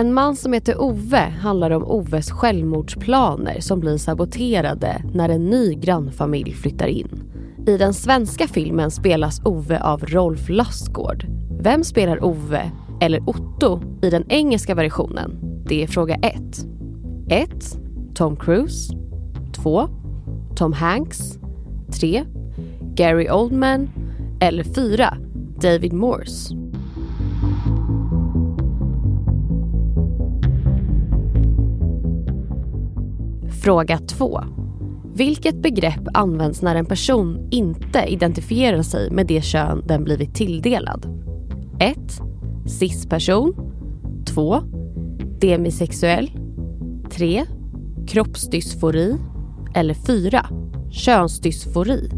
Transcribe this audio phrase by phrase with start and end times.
[0.00, 5.74] En man som heter Ove handlar om Oves självmordsplaner som blir saboterade när en ny
[5.74, 7.22] grannfamilj flyttar in.
[7.66, 11.26] I den svenska filmen spelas Ove av Rolf Lassgård.
[11.60, 15.38] Vem spelar Ove eller Otto i den engelska versionen?
[15.66, 16.34] Det är fråga 1.
[17.28, 17.50] 1.
[18.14, 18.94] Tom Cruise
[19.52, 19.88] 2.
[20.56, 21.38] Tom Hanks
[22.00, 22.24] 3.
[22.94, 23.90] Gary Oldman
[24.40, 25.16] eller 4.
[25.62, 26.69] David Morse.
[33.62, 34.40] Fråga 2.
[35.14, 41.06] Vilket begrepp används när en person inte identifierar sig med det kön den blivit tilldelad?
[41.80, 41.96] 1.
[42.66, 43.54] Cis-person
[44.26, 44.56] 2.
[45.40, 46.30] Demisexuell
[47.10, 47.44] 3.
[48.08, 49.16] Kroppsdysfori
[49.74, 50.46] eller 4.
[50.90, 52.10] Könsdysfori.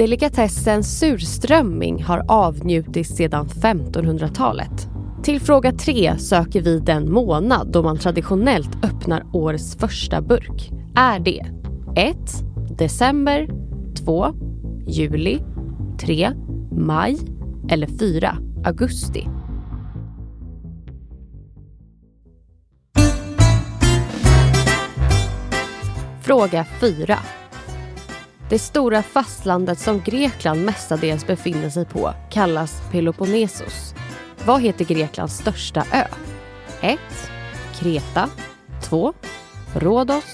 [0.00, 4.88] Delikatessen surströmming har avnjutits sedan 1500-talet.
[5.22, 10.70] Till fråga tre söker vi den månad då man traditionellt öppnar årets första burk.
[10.96, 11.46] Är det
[11.96, 12.16] 1.
[12.78, 13.48] December
[14.04, 14.26] 2.
[14.86, 15.38] Juli
[16.00, 16.30] 3.
[16.72, 17.18] Maj
[17.70, 18.36] eller 4.
[18.64, 19.28] Augusti?
[26.22, 27.18] Fråga 4.
[28.50, 33.94] Det stora fastlandet som Grekland mestadels befinner sig på kallas Peloponnesos.
[34.44, 36.04] Vad heter Greklands största ö?
[36.80, 36.98] 1.
[37.74, 38.28] Kreta
[38.82, 39.12] 2.
[39.74, 40.24] Rhodos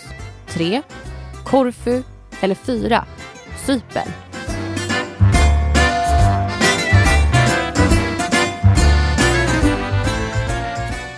[0.46, 0.82] 3.
[1.44, 2.02] Korfu
[2.40, 3.04] eller 4.
[3.66, 4.08] Cypern.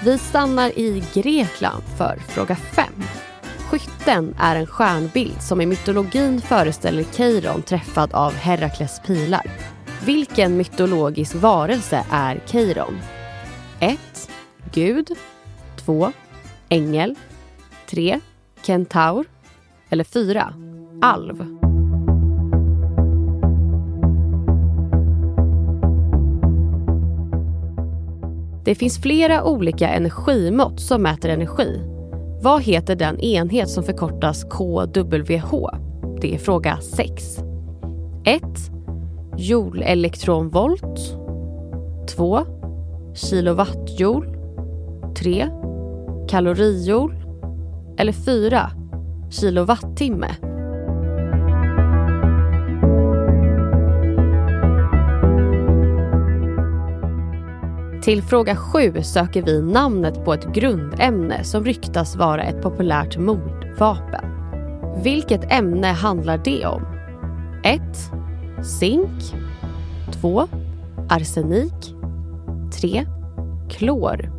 [0.05, 2.85] Vi stannar i Grekland för fråga 5.
[3.71, 9.51] Skytten är en stjärnbild som i mytologin föreställer Keiron träffad av Herakles pilar.
[10.05, 12.99] Vilken mytologisk varelse är Keiron?
[13.81, 13.99] 1.
[14.73, 15.11] Gud
[15.77, 16.13] 2.
[16.69, 17.15] Ängel
[17.87, 18.21] 3.
[18.63, 19.27] Kentaur
[19.89, 20.55] eller 4.
[21.03, 21.47] Alv.
[28.65, 31.98] Det finns flera olika energimått som mäter energi.
[32.41, 35.69] Vad heter den enhet som förkortas KWH?
[36.21, 37.39] Det är fråga 6.
[38.25, 38.43] 1.
[39.37, 41.17] Joule-elektronvolt
[42.09, 42.41] 2.
[43.15, 44.29] Kilowattjoule
[45.19, 45.49] 3.
[46.29, 47.15] Kalorijoule
[47.99, 48.71] eller 4.
[49.31, 50.29] Kilowattimme.
[58.09, 64.25] Till fråga 7 söker vi namnet på ett grundämne som ryktas vara ett populärt mordvapen.
[65.03, 66.87] Vilket ämne handlar det om?
[67.65, 67.81] 1.
[68.67, 69.35] Zink
[70.13, 70.49] 2.
[71.09, 71.95] Arsenik
[72.81, 73.07] 3.
[73.71, 74.33] Klor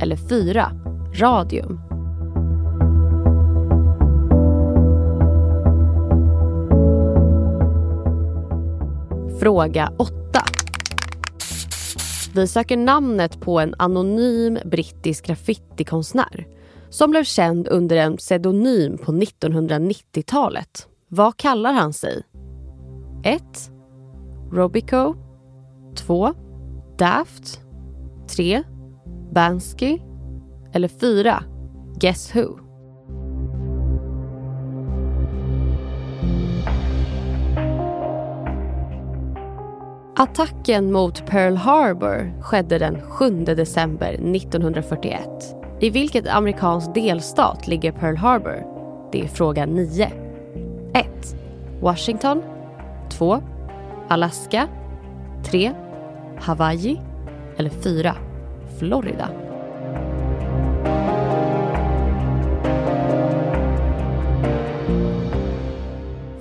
[0.00, 0.70] eller 4.
[1.14, 1.80] Radium.
[9.40, 10.25] Fråga 8.
[12.36, 16.46] Vi söker namnet på en anonym brittisk graffitikonstnär
[16.90, 20.88] som blev känd under en pseudonym på 1990-talet.
[21.08, 22.22] Vad kallar han sig?
[23.24, 23.42] 1.
[24.52, 25.14] Robico
[25.94, 26.34] 2.
[26.98, 27.60] Daft
[28.28, 28.62] 3.
[29.32, 29.98] Bansky
[30.72, 31.44] eller 4.
[32.00, 32.65] Guess Who?
[40.18, 45.20] Attacken mot Pearl Harbor skedde den 7 december 1941.
[45.80, 48.64] I vilket amerikansk delstat ligger Pearl Harbor?
[49.12, 50.10] Det är fråga 9.
[50.94, 51.06] 1.
[51.80, 52.42] Washington
[53.10, 53.42] 2.
[54.08, 54.68] Alaska
[55.44, 55.72] 3.
[56.40, 57.00] Hawaii
[57.56, 58.14] eller 4.
[58.78, 59.28] Florida.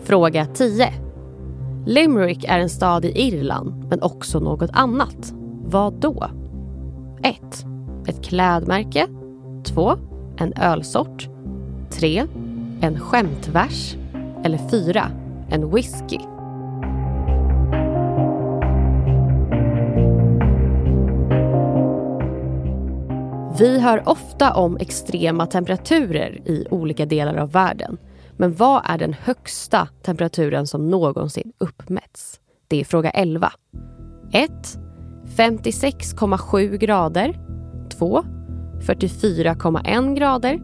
[0.04, 1.05] Fråga 10.
[1.86, 5.34] Limerick är en stad i Irland, men också något annat.
[5.66, 6.30] Vad då?
[7.24, 7.66] 1.
[8.08, 9.08] Ett klädmärke.
[9.64, 9.94] 2.
[10.38, 11.30] En ölsort.
[11.90, 12.26] 3.
[12.82, 13.96] En skämtvers.
[14.44, 15.12] eller 4.
[15.50, 16.18] En whisky.
[23.60, 27.98] Vi hör ofta om extrema temperaturer i olika delar av världen.
[28.38, 32.40] Men vad är den högsta temperaturen som någonsin uppmätts?
[32.68, 33.52] Det är fråga 11.
[34.32, 34.52] 1.
[35.38, 37.40] 56,7 grader.
[37.90, 38.24] 2.
[38.82, 40.60] 44,1 grader.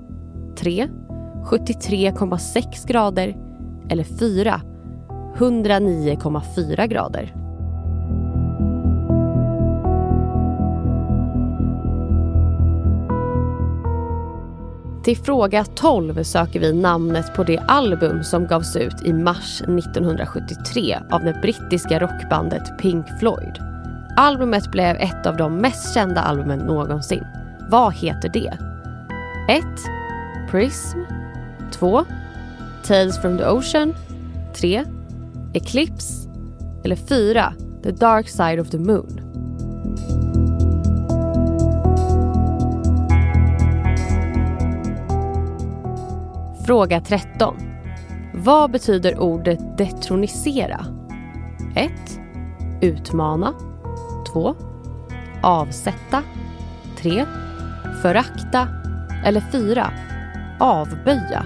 [0.55, 0.87] 3.
[1.45, 3.37] 73,6 grader.
[3.89, 4.61] Eller 4.
[5.37, 7.35] 109,4 grader.
[15.03, 20.97] Till fråga 12 söker vi namnet på det album som gavs ut i mars 1973
[21.11, 23.59] av det brittiska rockbandet Pink Floyd.
[24.17, 27.25] Albumet blev ett av de mest kända albumen någonsin.
[27.69, 28.57] Vad heter det?
[29.49, 29.63] 1.
[30.51, 30.99] Prism
[31.71, 32.05] 2.
[32.83, 33.95] Tales from the Ocean
[34.53, 34.83] 3.
[35.53, 36.29] Eclipse
[36.83, 37.53] eller 4.
[37.83, 39.20] The Dark Side of the Moon.
[46.71, 47.57] Fråga 13.
[48.33, 50.85] Vad betyder ordet detronisera?
[51.75, 51.91] 1.
[52.81, 53.53] Utmana.
[54.33, 54.55] 2.
[55.43, 56.23] Avsätta.
[56.97, 57.25] 3.
[58.01, 58.67] Förakta.
[59.25, 59.91] Eller 4.
[60.59, 61.45] Avböja.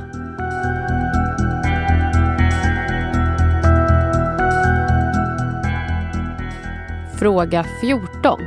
[7.19, 8.39] Fråga 14.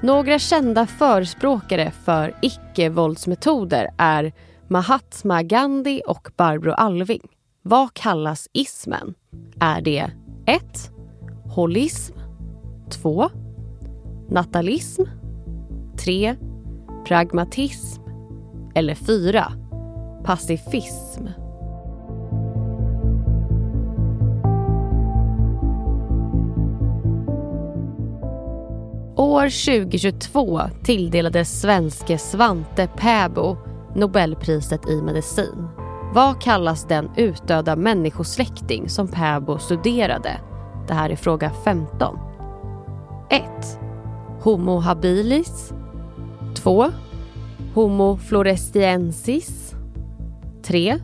[0.00, 4.32] Några kända förespråkare för icke-våldsmetoder är
[4.74, 7.28] Mahatma Gandhi och Barbro Alving.
[7.62, 9.14] Vad kallas ismen?
[9.60, 10.10] Är det
[10.46, 10.62] 1.
[11.44, 12.14] Holism
[12.90, 13.30] 2.
[14.28, 15.02] Natalism
[16.04, 16.36] 3.
[17.08, 18.02] Pragmatism
[18.74, 19.52] eller 4.
[20.24, 21.26] Pacifism.
[29.16, 33.63] År 2022 tilldelades svenske Svante Pääbo
[33.94, 35.68] Nobelpriset i medicin.
[36.14, 40.40] Vad kallas den utdöda människosläkting som Pääbo studerade?
[40.88, 42.18] Det här är fråga 15.
[43.30, 43.42] 1.
[44.40, 45.72] Homo habilis
[46.54, 46.86] 2.
[47.74, 49.74] Homo florestiensis
[50.62, 50.98] 3.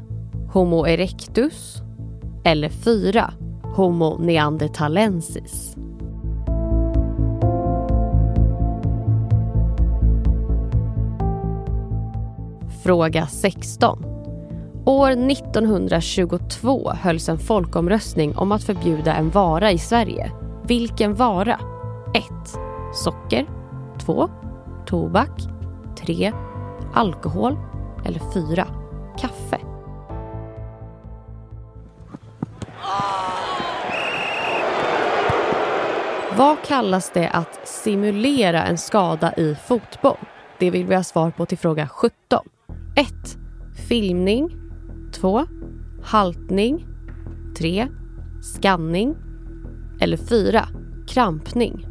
[0.52, 1.82] Homo erectus
[2.44, 3.32] eller 4.
[3.62, 5.76] Homo neanderthalensis.
[12.90, 14.04] Fråga 16.
[14.86, 20.32] År 1922 hölls en folkomröstning om att förbjuda en vara i Sverige.
[20.64, 21.60] Vilken vara?
[22.14, 22.24] 1.
[22.94, 23.46] Socker
[23.98, 24.30] 2.
[24.86, 25.40] Tobak
[25.98, 26.32] 3.
[26.94, 27.58] Alkohol
[28.04, 28.66] eller 4.
[29.18, 29.58] Kaffe.
[36.36, 40.18] Vad kallas det att simulera en skada i fotboll?
[40.58, 42.38] Det vill vi ha svar på till fråga 17.
[43.00, 43.38] 1.
[43.88, 44.56] Filmning
[45.12, 45.46] 2.
[46.02, 46.86] Haltning
[47.58, 47.88] 3.
[48.42, 49.16] Skanning
[50.00, 50.68] eller 4.
[51.08, 51.86] Krampning.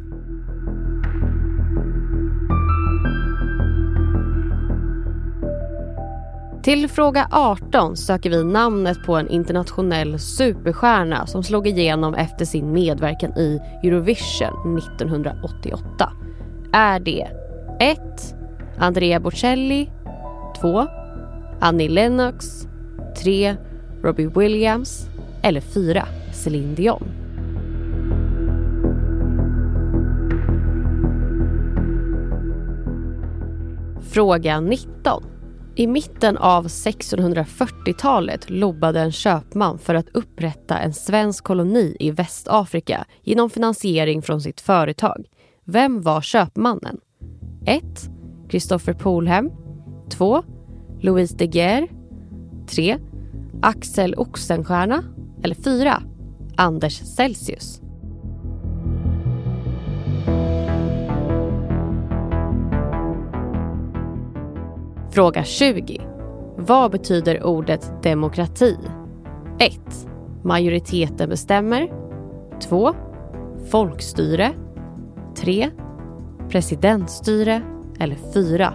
[6.62, 12.72] Till fråga 18 söker vi namnet på en internationell superstjärna som slog igenom efter sin
[12.72, 16.12] medverkan i Eurovision 1988.
[16.72, 17.28] Är det
[17.80, 17.98] 1.
[18.78, 19.90] Andrea Bocelli
[20.60, 20.99] 2.
[21.62, 22.68] Annie Lennox
[23.16, 23.56] 3.
[24.02, 25.06] Robbie Williams
[25.42, 26.06] eller 4.
[26.32, 27.04] Celine Dion.
[34.10, 35.22] Fråga 19.
[35.74, 43.04] I mitten av 1640-talet lobbade en köpman för att upprätta en svensk koloni i Västafrika
[43.22, 45.26] genom finansiering från sitt företag.
[45.64, 46.98] Vem var köpmannen?
[47.66, 47.82] 1.
[48.50, 49.50] Christopher Polhem
[50.10, 50.42] 2.
[51.02, 51.88] Louise De Geer
[52.66, 52.98] 3.
[53.62, 55.04] Axel Oxenstierna
[55.42, 56.02] eller 4.
[56.56, 57.80] Anders Celsius.
[65.10, 66.00] Fråga 20.
[66.56, 68.76] Vad betyder ordet demokrati?
[69.58, 69.80] 1.
[70.44, 71.92] Majoriteten bestämmer.
[72.60, 72.92] 2.
[73.70, 74.52] Folkstyre.
[75.36, 75.70] 3.
[76.48, 77.62] Presidentstyre.
[77.98, 78.74] Eller 4.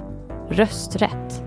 [0.50, 1.44] Rösträtt.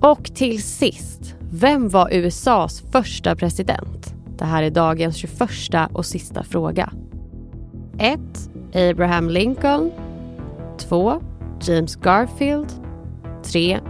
[0.00, 4.14] Och till sist, vem var USAs första president?
[4.38, 5.40] Det här är dagens 21
[5.92, 6.92] och sista fråga.
[7.98, 8.20] 1.
[8.74, 9.90] Abraham Lincoln
[10.78, 11.22] 2.
[11.60, 12.72] James Garfield
[13.44, 13.80] 3.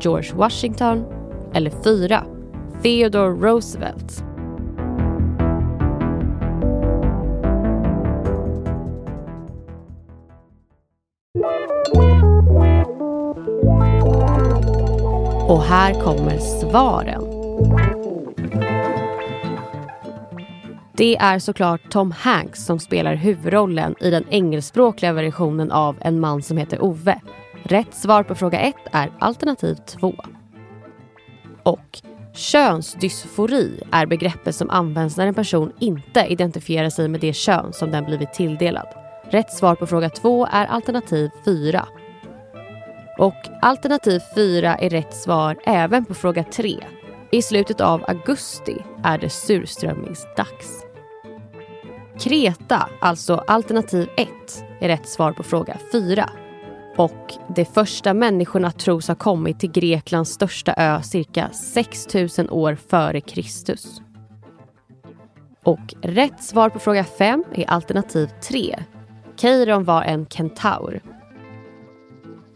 [0.00, 1.04] George Washington
[1.54, 2.24] eller 4.
[2.82, 4.24] Theodore Roosevelt.
[15.50, 17.24] Och här kommer svaren.
[20.92, 26.42] Det är såklart Tom Hanks som spelar huvudrollen i den engelskspråkliga versionen av En man
[26.42, 27.20] som heter Ove.
[27.62, 30.14] Rätt svar på fråga 1 är alternativ 2.
[31.62, 32.02] Och
[32.34, 37.90] könsdysfori är begreppet som används när en person inte identifierar sig med det kön som
[37.90, 38.88] den blivit tilldelad.
[39.30, 41.86] Rätt svar på fråga 2 är alternativ 4.
[43.20, 46.76] Och alternativ 4 är rätt svar även på fråga 3.
[47.30, 50.84] I slutet av augusti är det surströmmingsdags.
[52.18, 54.28] Kreta, alltså alternativ 1,
[54.80, 56.30] är rätt svar på fråga 4.
[56.96, 63.20] Och de första människorna tros ha kommit till Greklands största ö cirka 6000 år före
[63.20, 64.00] Kristus.
[65.64, 68.78] Och rätt svar på fråga 5 är alternativ 3.
[69.36, 71.02] Keiron var en kentaur.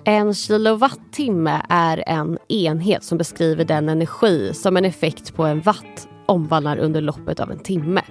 [0.07, 6.09] En kilowattimme är en enhet som beskriver den energi som en effekt på en watt
[6.27, 8.03] omvandlar under loppet av en timme.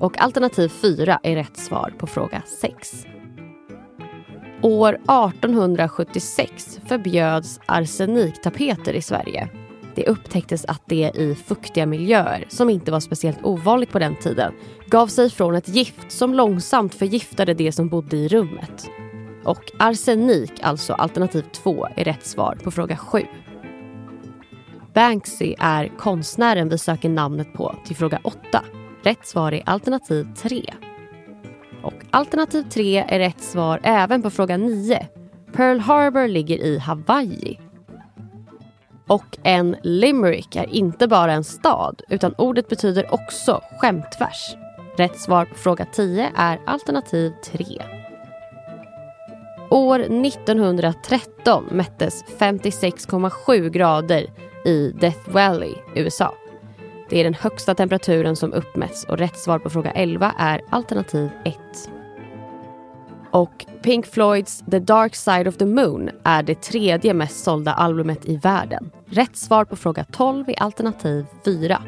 [0.00, 3.06] Och alternativ 4 är rätt svar på fråga 6.
[4.62, 9.48] År 1876 förbjöds arseniktapeter i Sverige.
[9.94, 14.52] Det upptäcktes att det i fuktiga miljöer, som inte var speciellt ovanligt på den tiden,
[14.86, 18.90] gav sig från ett gift som långsamt förgiftade det som bodde i rummet.
[19.44, 23.26] Och arsenik, alltså alternativ 2, är rätt svar på fråga 7.
[24.94, 28.38] Banksy är konstnären vi söker namnet på till fråga 8.
[29.02, 30.74] Rätt svar är alternativ 3.
[31.82, 35.06] Och alternativ 3 är rätt svar även på fråga 9.
[35.52, 37.60] Pearl Harbor ligger i Hawaii.
[39.06, 44.56] Och en limerick är inte bara en stad utan ordet betyder också skämtvers.
[44.96, 48.03] Rätt svar på fråga 10 är alternativ 3.
[49.74, 54.26] År 1913 mättes 56,7 grader
[54.64, 56.34] i Death Valley, USA.
[57.10, 61.30] Det är den högsta temperaturen som uppmätts och rätt svar på fråga 11 är alternativ
[61.44, 61.56] 1.
[63.30, 68.28] Och Pink Floyds The Dark Side of the Moon är det tredje mest sålda albumet
[68.28, 68.90] i världen.
[69.06, 71.82] Rätt svar på fråga 12 är alternativ 4.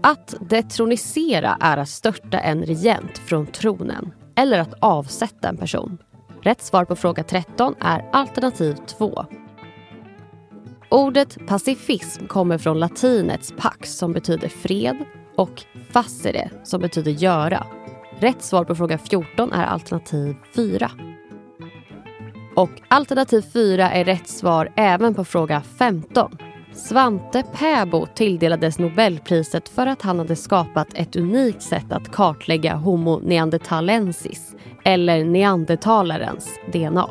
[0.00, 5.98] Att detronisera är att störta en regent från tronen eller att avsätta en person.
[6.46, 9.26] Rätt svar på fråga 13 är alternativ 2.
[10.88, 14.96] Ordet pacifism kommer från latinets pax som betyder fred
[15.36, 17.66] och facere som betyder göra.
[18.18, 20.90] Rätt svar på fråga 14 är alternativ 4.
[22.56, 26.38] Och alternativ 4 är rätt svar även på fråga 15.
[26.76, 33.18] Svante Pääbo tilldelades Nobelpriset för att han hade skapat ett unikt sätt att kartlägga Homo
[33.18, 34.54] neanderthalensis,
[34.84, 37.08] eller neandertalarens DNA.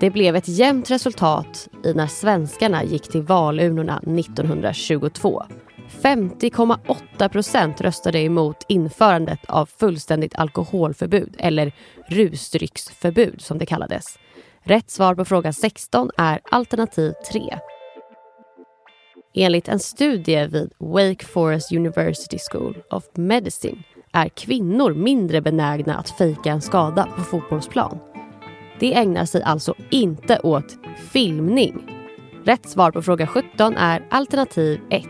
[0.00, 5.42] Det blev ett jämnt resultat i när svenskarna gick till valurnorna 1922.
[6.02, 11.72] 50,8 procent röstade emot införandet av fullständigt alkoholförbud eller
[12.08, 14.18] rusdrycksförbud som det kallades.
[14.62, 17.58] Rätt svar på fråga 16 är alternativ 3.
[19.34, 23.82] Enligt en studie vid Wake Forest University School of Medicine
[24.12, 27.98] är kvinnor mindre benägna att fejka en skada på fotbollsplan.
[28.80, 30.78] Det ägnar sig alltså inte åt
[31.12, 31.90] filmning.
[32.44, 35.04] Rätt svar på fråga 17 är alternativ 1.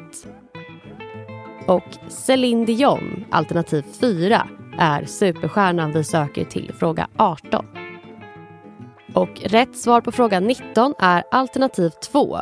[1.66, 4.48] Och Céline Dion, alternativ 4,
[4.78, 7.66] är superstjärnan vi söker till fråga 18.
[9.14, 12.38] Och rätt svar på fråga 19 är alternativ 2.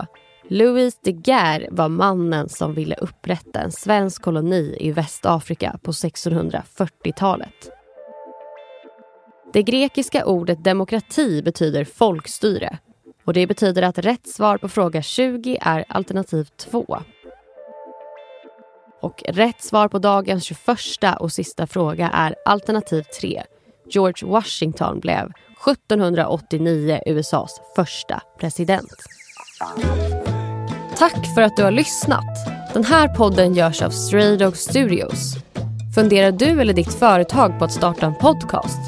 [0.51, 7.71] Louis de Geer var mannen som ville upprätta en svensk koloni i Västafrika på 1640-talet.
[9.53, 12.79] Det grekiska ordet demokrati betyder folkstyre
[13.25, 16.99] och det betyder att rätt svar på fråga 20 är alternativ 2.
[19.03, 20.61] Och rätt svar på dagens 21
[21.21, 23.43] och sista fråga är alternativ 3.
[23.91, 25.33] George Washington blev
[25.67, 28.93] 1789 USAs första president.
[30.99, 32.25] Tack för att du har lyssnat.
[32.75, 35.35] Den här podden görs av Stray Dog Studios.
[35.95, 38.79] Funderar du eller ditt företag på att starta en podcast?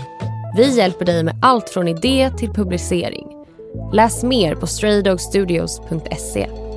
[0.57, 3.27] Vi hjälper dig med allt från idé till publicering.
[3.93, 6.70] Läs mer på straydogstudios.se.